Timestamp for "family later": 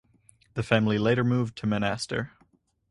0.63-1.23